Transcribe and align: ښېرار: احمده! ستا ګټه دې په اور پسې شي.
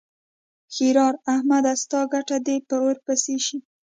ښېرار: 0.73 1.13
احمده! 1.33 1.73
ستا 1.83 2.01
ګټه 2.13 2.37
دې 2.45 2.55
په 2.67 2.75
اور 2.83 2.97
پسې 3.05 3.35
شي. 3.45 3.57